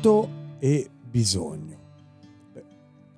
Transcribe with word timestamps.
Vuoto 0.02 0.30
e 0.58 0.90
bisogno. 1.10 1.78
Beh, 2.54 2.64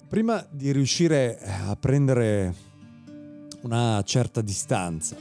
prima 0.10 0.46
di 0.50 0.72
riuscire 0.74 1.40
a 1.40 1.76
prendere 1.78 2.54
una 3.62 4.02
certa 4.04 4.42
distanza 4.42 5.16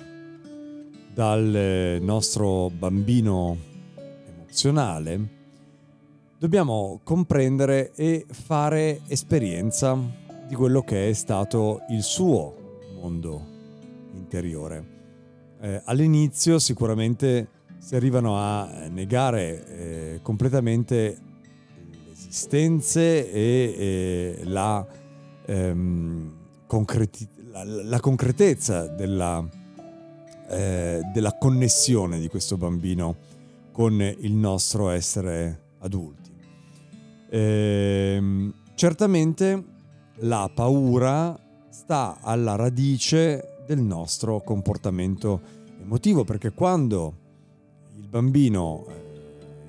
dal 1.14 1.98
nostro 2.00 2.68
bambino 2.70 3.56
emozionale, 4.26 5.28
dobbiamo 6.36 7.00
comprendere 7.04 7.92
e 7.94 8.26
fare 8.28 9.02
esperienza 9.06 9.96
di 10.48 10.54
quello 10.56 10.82
che 10.82 11.10
è 11.10 11.12
stato 11.12 11.82
il 11.90 12.02
suo 12.02 12.80
mondo 13.00 13.46
interiore. 14.14 15.00
Eh, 15.60 15.80
all'inizio 15.84 16.58
sicuramente 16.58 17.48
si 17.78 17.94
arrivano 17.94 18.36
a 18.36 18.88
negare 18.88 19.66
eh, 19.66 20.20
completamente 20.22 21.30
esistenze 22.32 23.30
e, 23.30 24.38
e 24.40 24.44
la, 24.44 24.86
ehm, 25.44 26.32
concreti- 26.66 27.28
la, 27.50 27.62
la, 27.62 28.00
concretezza 28.00 28.86
della, 28.86 29.46
eh, 30.48 31.02
della 31.12 31.36
connessione 31.36 32.18
di 32.18 32.28
questo 32.28 32.56
bambino 32.56 33.16
con 33.70 34.00
il 34.00 34.32
nostro 34.32 34.88
essere 34.88 35.74
adulti. 35.80 36.32
Ehm, 37.28 38.54
certamente 38.76 39.64
la 40.20 40.50
paura 40.54 41.38
sta 41.68 42.16
alla 42.22 42.56
radice 42.56 43.62
del 43.66 43.80
nostro 43.80 44.40
comportamento 44.40 45.40
emotivo 45.82 46.24
perché 46.24 46.52
quando 46.52 47.14
il 47.94 48.08
bambino 48.08 48.86
eh, 48.88 49.11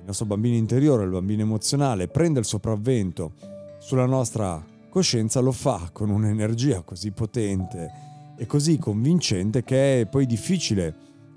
nostro 0.06 0.26
bambino 0.26 0.56
interiore, 0.56 1.04
il 1.04 1.10
bambino 1.10 1.42
emozionale, 1.42 2.08
prende 2.08 2.38
il 2.38 2.44
sopravvento 2.44 3.32
sulla 3.78 4.06
nostra 4.06 4.64
coscienza, 4.88 5.40
lo 5.40 5.52
fa 5.52 5.90
con 5.92 6.10
un'energia 6.10 6.82
così 6.82 7.10
potente 7.10 7.90
e 8.36 8.46
così 8.46 8.78
convincente 8.78 9.64
che 9.64 10.00
è 10.00 10.06
poi 10.06 10.26
difficile 10.26 10.94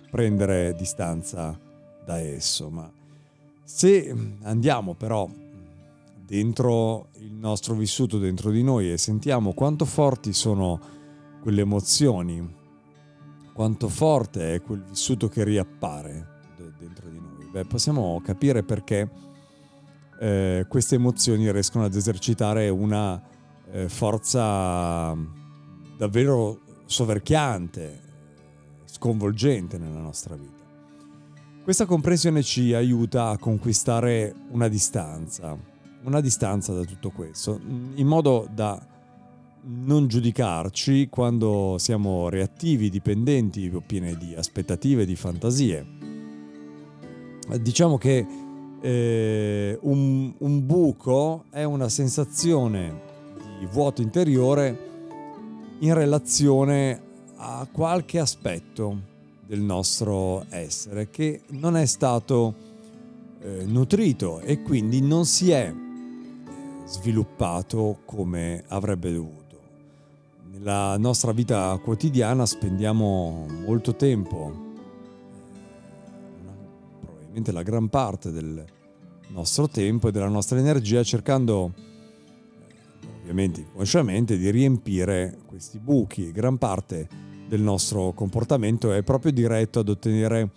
prendere 0.09 0.75
distanza 0.75 1.57
da 2.05 2.19
esso. 2.19 2.69
Ma 2.69 2.89
se 3.63 4.13
andiamo 4.43 4.93
però 4.93 5.29
dentro 6.25 7.07
il 7.19 7.33
nostro 7.33 7.73
vissuto, 7.73 8.17
dentro 8.17 8.51
di 8.51 8.63
noi 8.63 8.91
e 8.91 8.97
sentiamo 8.97 9.53
quanto 9.53 9.85
forti 9.85 10.33
sono 10.33 10.79
quelle 11.41 11.61
emozioni, 11.61 12.55
quanto 13.53 13.89
forte 13.89 14.55
è 14.55 14.61
quel 14.61 14.83
vissuto 14.83 15.29
che 15.29 15.43
riappare 15.43 16.35
dentro 16.77 17.09
di 17.09 17.19
noi 17.19 17.26
beh, 17.51 17.65
possiamo 17.65 18.21
capire 18.23 18.63
perché 18.63 19.09
eh, 20.19 20.65
queste 20.67 20.95
emozioni 20.95 21.51
riescono 21.51 21.85
ad 21.85 21.95
esercitare 21.95 22.69
una 22.69 23.21
eh, 23.71 23.89
forza 23.89 25.15
davvero 25.97 26.59
soverchiante, 26.85 28.01
sconvolgente 28.85 29.77
nella 29.77 29.99
nostra 29.99 30.35
vita. 30.35 30.65
Questa 31.63 31.85
comprensione 31.85 32.43
ci 32.43 32.73
aiuta 32.73 33.29
a 33.29 33.37
conquistare 33.37 34.33
una 34.51 34.69
distanza, 34.69 35.57
una 36.03 36.21
distanza 36.21 36.73
da 36.73 36.83
tutto 36.83 37.09
questo, 37.09 37.59
in 37.95 38.07
modo 38.07 38.47
da 38.49 38.81
non 39.69 40.07
giudicarci 40.07 41.09
quando 41.09 41.75
siamo 41.77 42.29
reattivi, 42.29 42.89
dipendenti 42.89 43.69
pieni 43.85 44.15
di 44.15 44.33
aspettative, 44.33 45.05
di 45.05 45.17
fantasie 45.17 45.96
diciamo 47.55 47.97
che 47.97 48.25
eh, 48.81 49.77
un, 49.81 50.33
un 50.37 50.65
buco 50.65 51.45
è 51.49 51.63
una 51.63 51.89
sensazione 51.89 53.01
di 53.59 53.65
vuoto 53.65 54.01
interiore 54.01 54.85
in 55.79 55.93
relazione 55.93 57.01
a 57.37 57.67
qualche 57.71 58.19
aspetto 58.19 59.15
del 59.45 59.61
nostro 59.61 60.45
essere 60.49 61.09
che 61.09 61.41
non 61.49 61.77
è 61.77 61.85
stato 61.85 62.53
eh, 63.41 63.63
nutrito 63.65 64.39
e 64.41 64.61
quindi 64.61 65.01
non 65.01 65.25
si 65.25 65.51
è 65.51 65.71
eh, 65.71 66.87
sviluppato 66.87 67.99
come 68.05 68.63
avrebbe 68.67 69.13
dovuto. 69.13 69.35
Nella 70.51 70.97
nostra 70.97 71.31
vita 71.31 71.79
quotidiana 71.81 72.45
spendiamo 72.45 73.45
molto 73.65 73.95
tempo 73.95 74.65
probabilmente 77.37 77.51
la 77.51 77.63
gran 77.63 77.89
parte 77.89 78.31
del 78.31 78.65
nostro 79.29 79.67
tempo 79.67 80.07
e 80.07 80.11
della 80.11 80.27
nostra 80.27 80.57
energia 80.57 81.03
cercando 81.03 81.73
eh, 81.75 83.07
ovviamente 83.21 83.61
inconsciamente 83.61 84.37
di 84.37 84.49
riempire 84.49 85.37
questi 85.45 85.79
buchi. 85.79 86.31
Gran 86.31 86.57
parte 86.57 87.07
del 87.47 87.61
nostro 87.61 88.11
comportamento 88.13 88.91
è 88.91 89.03
proprio 89.03 89.31
diretto 89.31 89.79
ad 89.79 89.89
ottenere 89.89 90.49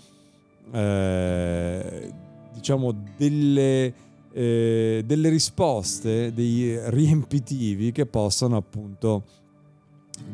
eh, 0.73 2.13
diciamo 2.55 2.95
delle, 3.17 3.95
eh, 4.33 5.03
delle 5.05 5.29
risposte, 5.29 6.33
dei 6.33 6.79
riempitivi 6.91 7.93
che 7.93 8.07
possano 8.07 8.57
appunto 8.57 9.25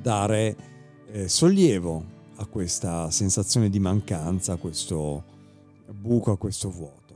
dare 0.01 0.57
eh, 1.11 1.29
sollievo 1.29 2.15
a 2.37 2.47
questa 2.47 3.11
sensazione 3.11 3.71
di 3.71 3.79
mancanza, 3.79 4.55
a 4.55 4.57
questo 4.57 5.35
buco, 5.93 6.33
a 6.33 6.39
questo 6.39 6.71
vuoto. 6.71 7.15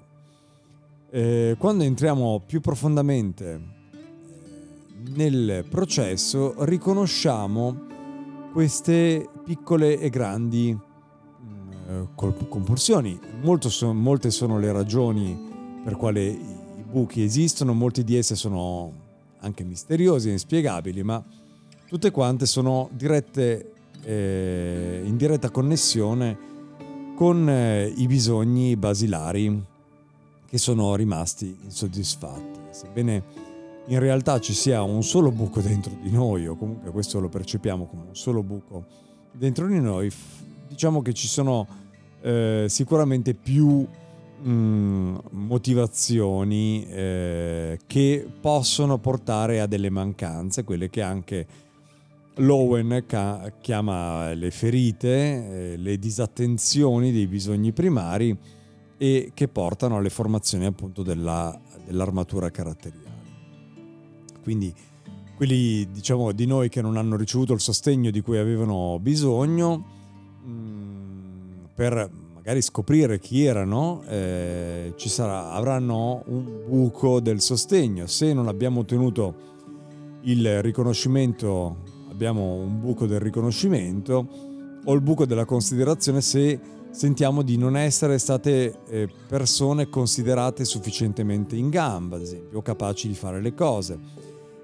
eh, 1.11 1.57
quando 1.59 1.85
entriamo 1.85 2.43
più 2.47 2.61
profondamente 2.61 3.53
eh, 3.53 3.61
nel 5.15 5.65
processo 5.69 6.55
riconosciamo 6.65 7.89
queste 8.53 9.29
piccole 9.45 9.99
e 9.99 10.09
grandi 10.11 10.77
eh, 11.89 12.09
compulsioni. 12.49 13.19
So, 13.69 13.93
molte 13.93 14.31
sono 14.31 14.59
le 14.59 14.73
ragioni 14.73 15.49
per 15.83 15.97
quale 15.97 16.27
i 16.27 16.85
buchi 16.89 17.23
esistono, 17.23 17.73
molti 17.73 18.05
di 18.05 18.17
esse 18.17 18.35
sono 18.35 18.93
anche 19.41 19.65
misteriosi 19.65 20.29
e 20.29 20.33
inspiegabili, 20.33 21.03
ma 21.03 21.25
tutte 21.89 22.11
quante 22.11 22.47
sono 22.47 22.89
dirette, 22.93 23.73
eh, 24.03 25.03
in 25.05 25.17
diretta 25.17 25.51
connessione 25.51 26.49
con 27.21 27.51
eh, 27.51 27.93
i 27.97 28.07
bisogni 28.07 28.77
basilari 28.77 29.63
che 30.49 30.57
sono 30.57 30.95
rimasti 30.95 31.55
insoddisfatti. 31.65 32.61
Sebbene 32.71 33.23
in 33.89 33.99
realtà 33.99 34.41
ci 34.41 34.55
sia 34.55 34.81
un 34.81 35.03
solo 35.03 35.31
buco 35.31 35.61
dentro 35.61 35.93
di 36.01 36.11
noi, 36.11 36.47
o 36.47 36.57
comunque 36.57 36.91
questo 36.91 37.21
lo 37.21 37.29
percepiamo 37.29 37.85
come 37.85 38.05
un 38.09 38.17
solo 38.17 38.43
buco 38.43 38.87
dentro 39.33 39.67
di 39.67 39.79
noi, 39.81 40.11
diciamo 40.67 41.03
che 41.03 41.13
ci 41.13 41.29
sono 41.29 41.69
eh, 42.23 42.65
sicuramente 42.71 43.35
più 43.35 43.87
mh, 44.41 44.51
mm, 44.51 45.17
motivazioni 45.33 46.87
eh, 46.87 47.81
che 47.87 48.27
possono 48.41 48.97
portare 48.97 49.61
a 49.61 49.67
delle 49.67 49.91
mancanze, 49.91 50.65
quelle 50.65 50.89
che 50.89 51.03
anche 51.03 51.47
Lowen 52.37 53.05
ca- 53.07 53.53
chiama 53.61 54.33
le 54.33 54.51
ferite, 54.51 55.73
eh, 55.73 55.77
le 55.77 55.99
disattenzioni 55.99 57.13
dei 57.13 57.27
bisogni 57.27 57.73
primari 57.73 58.37
e 58.97 59.33
che 59.35 59.49
portano 59.49 59.97
alle 59.97 60.11
formazioni 60.11 60.67
appunto 60.67 61.03
della, 61.03 61.59
dell'armatura 61.85 62.51
caratteriale. 62.51 63.09
Quindi 64.43 64.73
quelli 65.37 65.89
diciamo 65.91 66.33
di 66.33 66.47
noi 66.47 66.69
che 66.69 66.83
non 66.83 66.97
hanno 66.97 67.17
ricevuto 67.17 67.53
il 67.53 67.61
sostegno 67.61 68.11
di 68.11 68.21
cui 68.21 68.37
avevano 68.37 68.99
bisogno 69.01 69.85
mh, 70.45 70.51
mm, 70.51 71.65
per 71.75 72.11
magari 72.35 72.63
scoprire 72.63 73.19
chi 73.19 73.45
erano 73.45 74.03
eh, 74.07 74.93
ci 74.97 75.09
sarà, 75.09 75.53
avranno 75.53 76.23
un 76.27 76.63
buco 76.67 77.21
del 77.21 77.41
sostegno 77.41 78.07
se 78.07 78.33
non 78.33 78.49
abbiamo 78.49 78.81
ottenuto 78.81 79.49
il 80.23 80.61
riconoscimento 80.63 81.89
abbiamo 82.21 82.53
un 82.53 82.79
buco 82.81 83.07
del 83.07 83.19
riconoscimento 83.19 84.29
o 84.85 84.93
il 84.93 85.01
buco 85.01 85.25
della 85.25 85.47
considerazione 85.47 86.21
se 86.21 86.61
sentiamo 86.91 87.41
di 87.41 87.57
non 87.57 87.79
essere 87.79 88.19
state 88.19 88.81
eh, 88.89 89.09
persone 89.27 89.89
considerate 89.89 90.67
sufficientemente 90.67 91.57
in 91.57 91.71
gamba 91.71 92.17
ad 92.17 92.23
esempio 92.23 92.59
o 92.59 92.63
capaci 92.63 93.09
di 93.09 93.15
fare 93.15 93.41
le 93.41 93.55
cose 93.55 93.99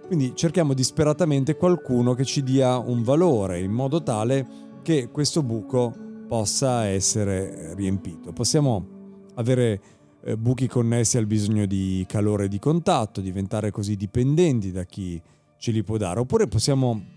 quindi 0.07 0.35
cerchiamo 0.35 0.75
disperatamente 0.75 1.57
qualcuno 1.57 2.13
che 2.13 2.27
ci 2.27 2.43
dia 2.43 2.77
un 2.77 3.03
valore 3.03 3.61
in 3.61 3.73
modo 3.73 4.03
tale 4.03 4.47
che 4.83 5.09
questo 5.11 5.43
buco 5.43 5.95
possa 6.29 6.85
essere 6.85 7.75
riempito. 7.75 8.33
Possiamo 8.33 8.87
avere 9.35 9.81
eh, 10.23 10.37
buchi 10.37 10.69
connessi 10.69 11.19
al 11.19 11.27
bisogno 11.27 11.67
di 11.67 12.05
calore 12.09 12.47
di 12.47 12.61
contatto, 12.61 13.21
diventare 13.21 13.73
così 13.73 13.97
dipendenti 13.97 14.71
da 14.71 14.85
chi 14.85 15.21
ce 15.59 15.73
li 15.73 15.83
può 15.83 15.97
dare, 15.97 16.21
oppure 16.21 16.47
possiamo 16.47 17.16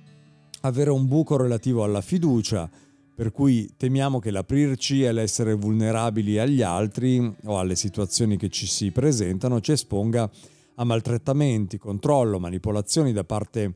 avere 0.61 0.89
un 0.89 1.07
buco 1.07 1.37
relativo 1.37 1.83
alla 1.83 2.01
fiducia, 2.01 2.69
per 3.15 3.31
cui 3.31 3.73
temiamo 3.75 4.19
che 4.19 4.31
l'aprirci 4.31 5.03
e 5.03 5.11
l'essere 5.11 5.53
vulnerabili 5.53 6.39
agli 6.39 6.61
altri 6.61 7.35
o 7.43 7.59
alle 7.59 7.75
situazioni 7.75 8.37
che 8.37 8.49
ci 8.49 8.65
si 8.65 8.91
presentano 8.91 9.59
ci 9.59 9.73
esponga 9.73 10.29
a 10.75 10.83
maltrattamenti, 10.85 11.77
controllo, 11.77 12.39
manipolazioni 12.39 13.11
da 13.11 13.25
parte 13.25 13.73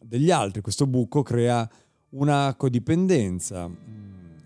degli 0.00 0.30
altri. 0.30 0.62
Questo 0.62 0.86
buco 0.86 1.22
crea 1.22 1.68
una 2.10 2.54
codipendenza. 2.56 3.70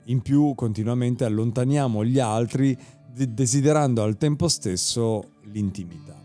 In 0.05 0.21
più 0.23 0.55
continuamente 0.57 1.25
allontaniamo 1.25 2.05
gli 2.05 2.19
altri 2.19 2.77
desiderando 3.13 4.03
al 4.03 4.17
tempo 4.17 4.49
stesso 4.49 5.35
l'intimità. 5.53 6.20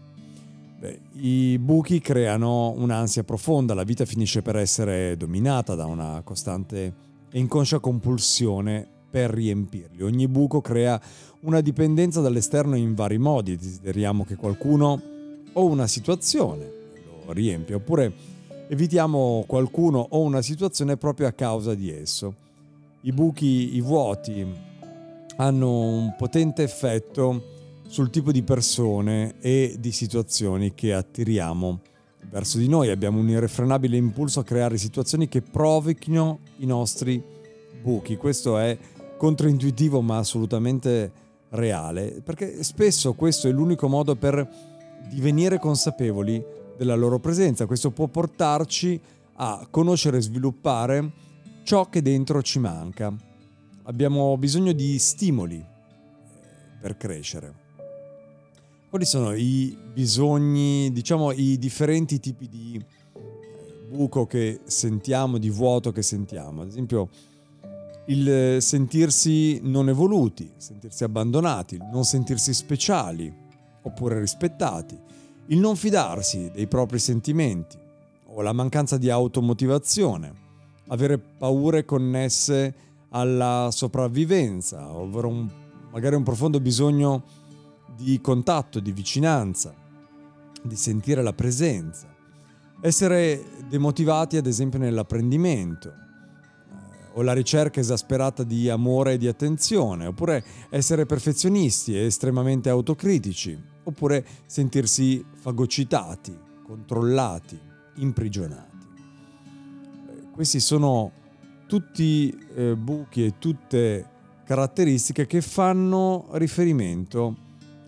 I 1.14 1.58
buchi 1.60 2.00
creano 2.00 2.72
un'ansia 2.72 3.24
profonda, 3.24 3.74
la 3.74 3.84
vita 3.84 4.06
finisce 4.06 4.42
per 4.42 4.56
essere 4.56 5.16
dominata 5.18 5.76
da 5.76 5.86
una 5.86 6.22
costante 6.24 6.94
e 7.30 7.40
inconscia 7.40 7.80
compulsione 7.80 8.88
per 9.10 9.30
riempirli. 9.30 10.04
Ogni 10.04 10.28
buco 10.28 10.62
crea 10.62 11.00
una 11.42 11.62
dipendenza 11.62 12.22
dall'esterno 12.22 12.76
in 12.76 12.94
vari 12.96 13.18
modi, 13.18 13.56
desideriamo 13.56 14.26
che 14.26 14.36
qualcuno 14.36 15.02
o 15.54 15.66
una 15.66 15.88
situazione 15.88 16.72
lo 17.26 17.32
riempie, 17.32 17.76
oppure 17.76 18.14
evitiamo 18.68 19.44
qualcuno 19.48 20.06
o 20.10 20.22
una 20.22 20.42
situazione 20.42 20.98
proprio 20.98 21.28
a 21.28 21.32
causa 21.32 21.74
di 21.76 21.92
esso. 21.92 22.34
I 23.02 23.12
buchi, 23.12 23.76
i 23.76 23.82
vuoti 23.82 24.46
hanno 25.38 25.80
un 25.80 26.16
potente 26.18 26.64
effetto 26.64 27.54
sul 27.88 28.10
tipo 28.10 28.32
di 28.32 28.44
persone 28.44 29.36
e 29.40 29.76
di 29.80 29.92
situazioni 29.92 30.74
che 30.74 30.94
attiriamo 30.94 31.82
verso 32.30 32.58
di 32.58 32.68
noi. 32.68 32.90
Abbiamo 32.90 33.20
un 33.20 33.30
irrefrenabile 33.30 33.98
impulso 33.98 34.40
a 34.40 34.44
creare 34.44 34.78
situazioni 34.78 35.28
che 35.28 35.42
provochino 35.42 36.40
i 36.58 36.66
nostri 36.66 37.24
buchi. 37.82 38.18
Questo 38.18 38.58
è 38.58 38.78
controintuitivo 39.18 40.02
ma 40.02 40.18
assolutamente 40.18 41.24
reale, 41.50 42.22
perché 42.24 42.64
spesso 42.64 43.14
questo 43.14 43.48
è 43.48 43.52
l'unico 43.52 43.88
modo 43.88 44.16
per 44.16 44.48
divenire 45.10 45.60
consapevoli 45.60 46.44
della 46.78 46.96
loro 46.96 47.20
presenza. 47.20 47.66
Questo 47.66 47.92
può 47.92 48.08
portarci 48.08 49.00
a 49.38 49.68
conoscere 49.70 50.18
e 50.18 50.22
sviluppare 50.22 51.12
ciò 51.64 51.90
che 51.90 52.02
dentro 52.02 52.42
ci 52.42 52.60
manca. 52.60 53.14
Abbiamo 53.84 54.38
bisogno 54.38 54.72
di 54.72 54.98
stimoli 55.00 55.58
eh, 55.58 56.78
per 56.82 56.98
crescere. 56.98 57.65
Quali 58.96 59.10
sono 59.10 59.34
i 59.34 59.78
bisogni, 59.92 60.90
diciamo 60.94 61.34
i 61.34 61.58
differenti 61.58 62.22
tipi 62.22 62.48
di 62.48 62.82
eh, 62.82 63.88
buco 63.90 64.26
che 64.26 64.62
sentiamo, 64.64 65.38
di 65.38 65.50
vuoto 65.50 65.92
che 65.92 66.02
sentiamo? 66.02 66.62
Ad 66.62 66.70
esempio 66.70 67.10
il 68.06 68.62
sentirsi 68.62 69.60
non 69.64 69.90
evoluti, 69.90 70.50
sentirsi 70.56 71.04
abbandonati, 71.04 71.78
non 71.92 72.06
sentirsi 72.06 72.54
speciali, 72.54 73.30
oppure 73.82 74.18
rispettati, 74.18 74.98
il 75.48 75.60
non 75.60 75.76
fidarsi 75.76 76.50
dei 76.54 76.68
propri 76.68 76.98
sentimenti 76.98 77.78
o 78.28 78.42
la 78.42 78.54
mancanza 78.54 78.98
di 78.98 79.10
automotivazione, 79.10 80.34
avere 80.88 81.18
paure 81.18 81.84
connesse 81.84 82.74
alla 83.10 83.68
sopravvivenza, 83.74 84.90
ovvero 84.96 85.28
un, 85.28 85.50
magari 85.92 86.16
un 86.16 86.24
profondo 86.24 86.62
bisogno 86.62 87.44
di 87.96 88.20
contatto, 88.22 88.80
di 88.80 88.92
vicinanza, 88.92 89.74
di 90.62 90.76
sentire 90.76 91.22
la 91.22 91.34
presenza, 91.34 92.14
essere 92.82 93.44
demotivati 93.70 94.38
ad 94.38 94.48
esempio 94.48 94.80
nell'apprendimento 94.80 96.04
o 97.14 97.22
la 97.22 97.34
ricerca 97.34 97.80
esasperata 97.80 98.44
di 98.44 98.70
amore 98.70 99.14
e 99.14 99.18
di 99.18 99.28
attenzione, 99.28 100.08
oppure 100.08 100.44
essere 100.70 101.06
perfezionisti 101.06 101.96
e 101.96 102.06
estremamente 102.06 102.70
autocritici, 102.70 103.58
oppure 103.84 104.26
sentirsi 104.46 105.24
fagocitati, 105.34 106.38
controllati, 106.64 107.58
imprigionati. 107.96 108.74
Questi 110.34 110.60
sono 110.60 111.12
tutti 111.68 112.38
eh, 112.54 112.76
buchi 112.76 113.26
e 113.26 113.34
tutte 113.40 114.10
caratteristiche 114.44 115.26
che 115.26 115.42
fanno 115.42 116.28
riferimento 116.32 117.44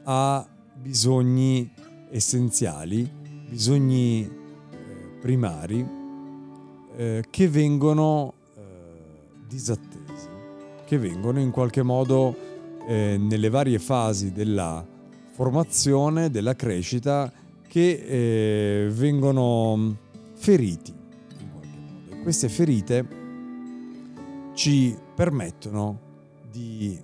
a 0.10 0.48
bisogni 0.74 1.70
essenziali, 2.10 3.10
bisogni 3.50 4.24
eh, 4.24 5.18
primari 5.20 5.86
eh, 6.96 7.24
che 7.30 7.50
vengono 7.50 8.34
disattesi, 9.48 10.28
che 10.86 10.98
vengono 10.98 11.40
in 11.40 11.52
qualche 11.52 11.82
modo 11.82 12.36
eh, 12.88 13.18
nelle 13.18 13.50
varie 13.50 13.80
fasi 13.80 14.32
della 14.32 14.86
formazione, 15.32 16.30
della 16.30 16.56
crescita, 16.56 17.32
che 17.68 18.86
eh, 18.86 18.90
vengono 18.90 19.76
mm, 19.78 19.92
feriti 20.34 20.92
in 20.92 21.52
qualche 21.52 21.78
modo. 21.78 22.24
Queste 22.24 22.50
ferite 22.50 23.08
ci 24.54 24.96
permettono 25.16 26.00
di 26.52 27.00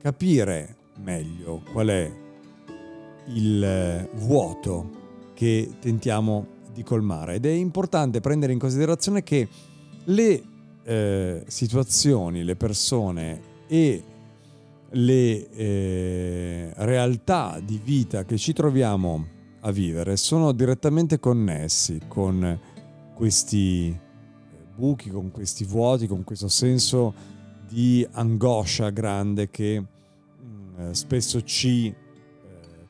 capire 0.00 0.76
meglio 0.96 1.62
qual 1.72 1.88
è 1.88 2.23
il 3.26 3.62
eh, 3.62 4.08
vuoto 4.14 5.02
che 5.34 5.74
tentiamo 5.80 6.46
di 6.72 6.82
colmare. 6.82 7.34
Ed 7.34 7.46
è 7.46 7.50
importante 7.50 8.20
prendere 8.20 8.52
in 8.52 8.58
considerazione 8.58 9.22
che 9.22 9.48
le 10.04 10.42
eh, 10.82 11.44
situazioni, 11.46 12.44
le 12.44 12.56
persone 12.56 13.40
e 13.66 14.02
le 14.90 15.50
eh, 15.50 16.72
realtà 16.76 17.60
di 17.64 17.80
vita 17.82 18.24
che 18.24 18.36
ci 18.36 18.52
troviamo 18.52 19.32
a 19.60 19.70
vivere 19.70 20.16
sono 20.16 20.52
direttamente 20.52 21.18
connessi 21.18 22.00
con 22.06 22.60
questi 23.14 23.88
eh, 23.88 23.98
buchi, 24.74 25.10
con 25.10 25.30
questi 25.30 25.64
vuoti, 25.64 26.06
con 26.06 26.22
questo 26.22 26.48
senso 26.48 27.32
di 27.66 28.06
angoscia 28.12 28.90
grande 28.90 29.50
che 29.50 29.82
mm, 29.82 30.90
spesso 30.90 31.42
ci 31.42 31.86
eh, 31.86 32.03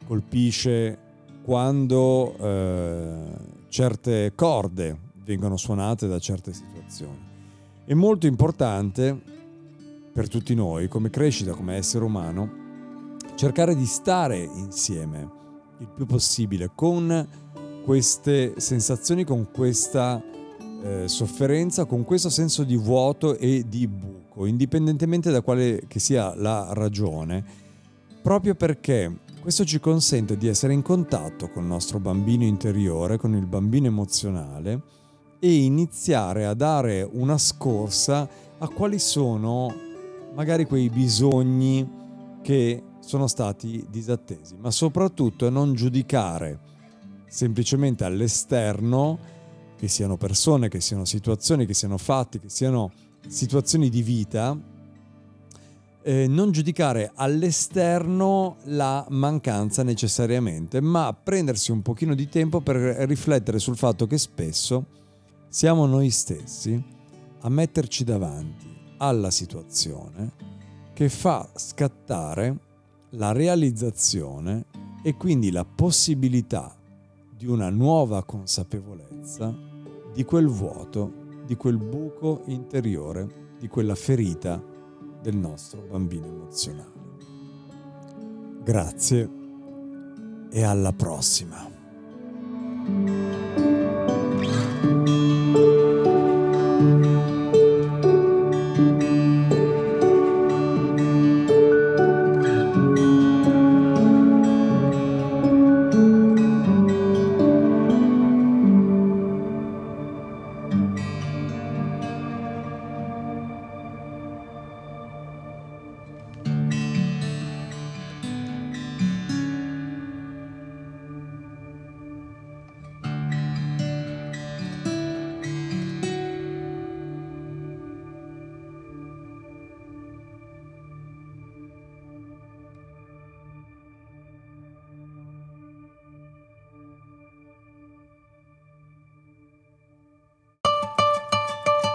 colpisce 0.06 0.98
quando 1.42 2.36
eh, 2.38 3.32
certe 3.68 4.32
corde 4.34 4.98
vengono 5.24 5.56
suonate 5.56 6.06
da 6.06 6.18
certe 6.18 6.52
situazioni. 6.52 7.32
È 7.84 7.94
molto 7.94 8.26
importante 8.26 9.20
per 10.12 10.28
tutti 10.28 10.54
noi, 10.54 10.88
come 10.88 11.10
crescita, 11.10 11.52
come 11.52 11.76
essere 11.76 12.04
umano, 12.04 12.62
cercare 13.34 13.74
di 13.74 13.84
stare 13.84 14.38
insieme 14.38 15.28
il 15.78 15.88
più 15.88 16.06
possibile 16.06 16.70
con 16.74 17.28
queste 17.84 18.54
sensazioni, 18.58 19.24
con 19.24 19.48
questa 19.52 20.22
eh, 20.82 21.08
sofferenza, 21.08 21.84
con 21.84 22.04
questo 22.04 22.30
senso 22.30 22.62
di 22.64 22.76
vuoto 22.76 23.36
e 23.36 23.64
di 23.68 23.86
buco, 23.86 24.46
indipendentemente 24.46 25.30
da 25.30 25.42
quale 25.42 25.84
che 25.88 25.98
sia 25.98 26.34
la 26.34 26.68
ragione, 26.72 27.44
proprio 28.22 28.54
perché 28.54 29.20
questo 29.44 29.66
ci 29.66 29.78
consente 29.78 30.38
di 30.38 30.48
essere 30.48 30.72
in 30.72 30.80
contatto 30.80 31.50
con 31.50 31.64
il 31.64 31.68
nostro 31.68 32.00
bambino 32.00 32.44
interiore, 32.44 33.18
con 33.18 33.34
il 33.34 33.44
bambino 33.44 33.88
emozionale 33.88 34.80
e 35.38 35.56
iniziare 35.56 36.46
a 36.46 36.54
dare 36.54 37.06
una 37.12 37.36
scorsa 37.36 38.26
a 38.56 38.68
quali 38.68 38.98
sono 38.98 39.70
magari 40.32 40.64
quei 40.64 40.88
bisogni 40.88 41.86
che 42.40 42.82
sono 43.00 43.26
stati 43.26 43.84
disattesi, 43.90 44.56
ma 44.56 44.70
soprattutto 44.70 45.46
a 45.46 45.50
non 45.50 45.74
giudicare 45.74 46.58
semplicemente 47.26 48.04
all'esterno, 48.04 49.18
che 49.76 49.88
siano 49.88 50.16
persone, 50.16 50.70
che 50.70 50.80
siano 50.80 51.04
situazioni, 51.04 51.66
che 51.66 51.74
siano 51.74 51.98
fatti, 51.98 52.38
che 52.40 52.48
siano 52.48 52.92
situazioni 53.28 53.90
di 53.90 54.00
vita, 54.00 54.58
eh, 56.06 56.28
non 56.28 56.52
giudicare 56.52 57.10
all'esterno 57.14 58.58
la 58.64 59.06
mancanza 59.08 59.82
necessariamente, 59.82 60.82
ma 60.82 61.14
prendersi 61.14 61.72
un 61.72 61.80
pochino 61.80 62.14
di 62.14 62.28
tempo 62.28 62.60
per 62.60 62.76
riflettere 62.76 63.58
sul 63.58 63.78
fatto 63.78 64.06
che 64.06 64.18
spesso 64.18 64.84
siamo 65.48 65.86
noi 65.86 66.10
stessi 66.10 66.82
a 67.40 67.48
metterci 67.48 68.04
davanti 68.04 68.66
alla 68.98 69.30
situazione 69.30 70.52
che 70.92 71.08
fa 71.08 71.48
scattare 71.54 72.58
la 73.10 73.32
realizzazione 73.32 74.66
e 75.02 75.16
quindi 75.16 75.50
la 75.50 75.64
possibilità 75.64 76.76
di 77.34 77.46
una 77.46 77.70
nuova 77.70 78.24
consapevolezza 78.24 79.56
di 80.12 80.24
quel 80.24 80.48
vuoto, 80.48 81.42
di 81.46 81.56
quel 81.56 81.78
buco 81.78 82.42
interiore, 82.46 83.56
di 83.58 83.68
quella 83.68 83.94
ferita 83.94 84.72
del 85.24 85.36
nostro 85.36 85.80
bambino 85.80 86.26
emozionale. 86.26 86.92
Grazie 88.62 89.30
e 90.50 90.62
alla 90.62 90.92
prossima. 90.92 91.66